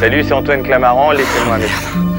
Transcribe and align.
Salut, 0.00 0.22
c'est 0.22 0.32
Antoine 0.32 0.62
Clamaran, 0.62 1.10
laissez-moi 1.10 1.56
un 1.56 1.58
message. 1.58 2.17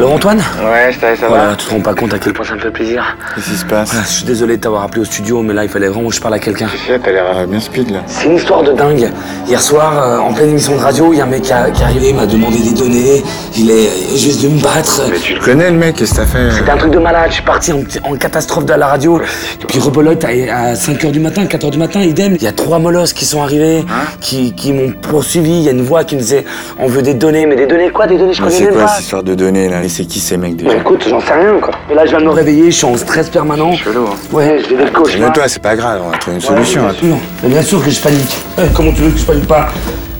Allô 0.00 0.12
Antoine 0.12 0.38
Ouais, 0.38 0.92
ça, 0.98 1.14
ça 1.14 1.28
Voilà, 1.28 1.54
tu 1.56 1.66
te 1.66 1.70
rends 1.70 1.80
pas 1.80 1.92
compte 1.92 2.14
à 2.14 2.18
quel 2.18 2.32
point 2.32 2.42
ça 2.46 2.54
me 2.54 2.58
fait 2.60 2.70
plaisir. 2.70 3.04
Qu'est-ce 3.34 3.50
qui 3.50 3.56
se 3.56 3.66
passe 3.66 3.90
Voilà, 3.90 4.06
je 4.06 4.12
suis 4.14 4.24
désolé 4.24 4.56
de 4.56 4.62
t'avoir 4.62 4.84
appelé 4.84 5.02
au 5.02 5.04
studio, 5.04 5.42
mais 5.42 5.52
là 5.52 5.62
il 5.64 5.68
fallait 5.68 5.88
vraiment 5.88 6.08
que 6.08 6.14
je 6.14 6.20
parle 6.22 6.32
à 6.34 6.38
quelqu'un. 6.38 6.68
Tu 6.72 6.78
sais, 6.78 6.98
t'as 6.98 7.10
l'air 7.12 7.24
euh, 7.36 7.46
bien 7.46 7.60
speed 7.60 7.90
là. 7.90 7.98
C'est 8.06 8.24
une 8.24 8.36
histoire 8.36 8.62
de 8.62 8.72
dingue. 8.72 9.10
Hier 9.46 9.60
soir, 9.60 9.92
euh, 10.02 10.18
en 10.18 10.32
pleine 10.32 10.48
émission 10.50 10.74
de 10.74 10.80
radio, 10.80 11.12
il 11.12 11.18
y 11.18 11.20
a 11.20 11.24
un 11.24 11.26
mec 11.26 11.42
qui, 11.42 11.52
a- 11.52 11.70
qui 11.70 11.82
est 11.82 11.84
arrivé, 11.84 12.08
il 12.10 12.14
m'a 12.16 12.24
demandé 12.24 12.56
des 12.60 12.72
données. 12.72 13.22
Il 13.58 13.70
est 13.70 14.16
juste 14.16 14.42
de 14.42 14.48
me 14.48 14.58
battre. 14.62 15.02
Mais 15.10 15.18
tu 15.18 15.34
le 15.34 15.40
connais 15.40 15.70
le 15.70 15.76
mec, 15.76 15.96
qu'est-ce 15.96 16.12
que 16.12 16.16
t'as 16.16 16.24
fait 16.26 16.50
C'était 16.50 16.70
un 16.70 16.78
truc 16.78 16.92
de 16.92 16.98
malade, 16.98 17.26
je 17.28 17.34
suis 17.34 17.42
parti 17.44 17.70
en, 17.74 17.82
en 18.04 18.14
catastrophe 18.16 18.64
de 18.64 18.72
la 18.72 18.86
radio. 18.86 19.20
Et 19.60 19.66
puis 19.66 19.80
rebelote 19.80 20.24
à, 20.24 20.28
à 20.28 20.72
5h 20.74 21.10
du 21.10 21.20
matin, 21.20 21.44
4h 21.44 21.70
du 21.72 21.78
matin, 21.78 22.00
idem. 22.00 22.36
Il 22.36 22.42
y 22.42 22.46
a 22.46 22.52
trois 22.52 22.78
molosses 22.78 23.12
qui 23.12 23.26
sont 23.26 23.42
arrivés, 23.42 23.84
qui, 24.22 24.54
qui 24.54 24.72
m'ont 24.72 24.92
poursuivi. 24.92 25.50
Il 25.50 25.62
y 25.62 25.68
a 25.68 25.72
une 25.72 25.82
voix 25.82 26.04
qui 26.04 26.14
me 26.16 26.20
disait 26.22 26.46
On 26.78 26.86
veut 26.86 27.02
des 27.02 27.12
données, 27.12 27.44
mais 27.44 27.56
des 27.56 27.66
données 27.66 27.90
quoi 27.90 28.06
Des 28.06 28.16
données, 28.16 28.32
je 28.32 28.40
Mais 28.42 28.48
connais 28.48 28.64
c'est 28.64 28.72
quoi 28.72 28.82
pas. 28.84 28.88
cette 28.88 29.04
histoire 29.04 29.22
de 29.22 29.34
données 29.34 29.68
là? 29.68 29.82
C'est 29.90 30.04
qui 30.06 30.20
ces 30.20 30.36
mecs 30.36 30.56
déjà 30.56 30.70
Bah, 30.70 30.76
écoute, 30.80 31.04
j'en 31.08 31.20
sais 31.20 31.32
rien 31.34 31.58
quoi. 31.60 31.74
Et 31.90 31.94
là, 31.94 32.04
je 32.06 32.10
viens 32.10 32.20
de 32.20 32.24
me 32.24 32.30
réveiller, 32.30 32.70
je 32.70 32.76
suis 32.76 32.86
en 32.86 32.96
stress 32.96 33.28
permanent. 33.28 33.72
Chelou, 33.74 34.06
hein. 34.06 34.16
Ouais, 34.32 34.58
je 34.62 34.74
vais 34.74 34.84
des 34.84 34.90
cauchemars. 34.90 35.20
Calme-toi, 35.26 35.48
c'est 35.48 35.62
pas 35.62 35.76
grave, 35.76 36.00
on 36.06 36.10
va 36.10 36.18
trouver 36.18 36.36
une 36.36 36.42
solution. 36.42 36.82
Ouais, 36.82 36.88
hein. 36.88 36.94
bien 37.00 37.08
sûr. 37.10 37.18
Mais 37.42 37.48
bien 37.50 37.62
sûr 37.62 37.84
que 37.84 37.90
je 37.90 38.00
panique. 38.00 38.38
Eh, 38.58 38.62
comment 38.74 38.92
tu 38.92 39.02
veux 39.02 39.10
que 39.10 39.18
je 39.18 39.24
panique 39.24 39.46
pas? 39.46 39.66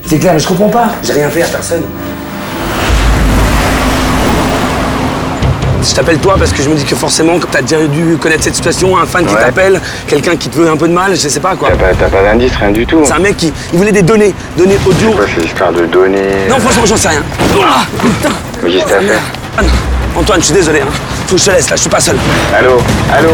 C'est 0.07 0.19
clair, 0.19 0.33
mais 0.35 0.39
je 0.41 0.49
comprends 0.49 0.69
pas. 0.69 0.89
J'ai 1.03 1.13
rien 1.13 1.29
fait 1.31 1.43
à 1.43 1.47
personne. 1.47 1.83
Je 5.83 5.95
t'appelle 5.95 6.19
toi 6.19 6.35
parce 6.39 6.53
que 6.53 6.63
je 6.63 6.69
me 6.69 6.75
dis 6.75 6.85
que 6.85 6.95
forcément, 6.95 7.39
que 7.39 7.47
t'as 7.47 7.63
déjà 7.63 7.87
dû 7.87 8.17
connaître 8.21 8.45
cette 8.45 8.55
situation, 8.55 8.99
un 8.99 9.07
fan 9.07 9.25
qui 9.25 9.35
Ouais. 9.35 9.41
t'appelle, 9.41 9.81
quelqu'un 10.07 10.37
qui 10.37 10.51
te 10.51 10.59
veut 10.59 10.69
un 10.69 10.77
peu 10.77 10.87
de 10.87 10.93
mal, 10.93 11.13
je 11.17 11.27
sais 11.29 11.41
pas 11.41 11.57
quoi. 11.57 11.71
T'as 11.71 11.77
pas, 11.77 11.95
t'as 11.99 12.09
pas 12.09 12.23
d'indice, 12.23 12.55
rien 12.57 12.71
du 12.71 12.85
tout. 12.87 13.01
C'est 13.05 13.15
un 13.15 13.19
mec 13.19 13.37
qui 13.39 13.51
il 13.73 13.79
voulait 13.79 13.91
des 13.93 14.03
données, 14.03 14.35
données 14.59 14.77
audio. 14.87 15.11
Quoi, 15.13 15.25
c'est 15.35 15.43
histoire 15.45 15.73
de 15.73 15.87
données 15.87 16.47
Non, 16.51 16.59
franchement, 16.59 16.85
j'en 16.85 16.97
sais 16.97 17.09
rien. 17.09 17.23
Ah, 17.63 17.83
putain. 17.99 18.29
Mais 18.63 18.71
qu'est-ce 18.73 18.85
que 18.85 18.91
t'as 18.91 19.01
fait 19.01 19.40
Antoine, 20.17 20.41
je 20.41 20.47
suis 20.47 20.55
désolé. 20.55 20.81
Hein. 20.81 20.91
Faut 21.27 21.37
que 21.37 21.41
je 21.41 21.47
te 21.47 21.51
laisse 21.51 21.71
là, 21.71 21.77
je 21.77 21.81
suis 21.83 21.91
pas 21.91 22.01
seul. 22.01 22.17
Allô 22.55 22.79
Allô? 23.13 23.31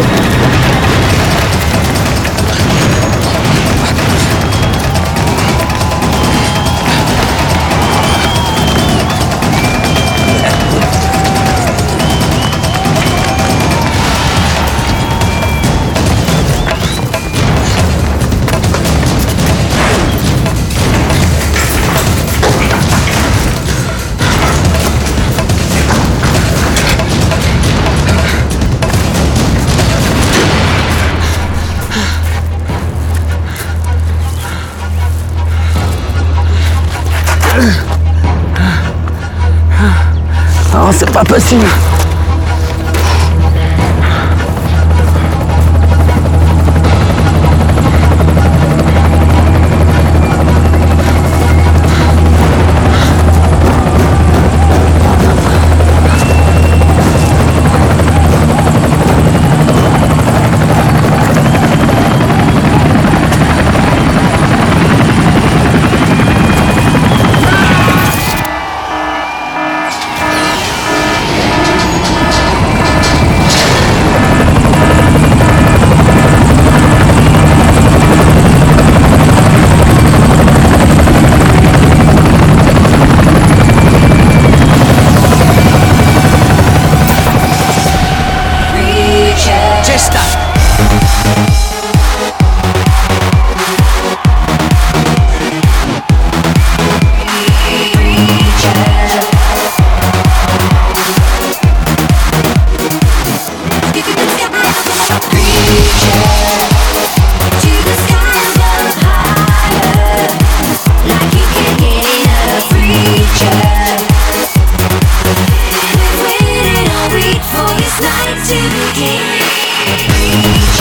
Pas 41.17 41.25
possible. 41.25 42.06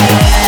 Yeah. 0.07 0.44